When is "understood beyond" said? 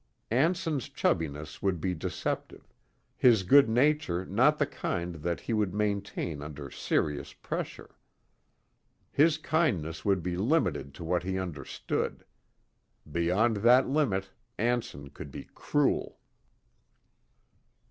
11.37-13.57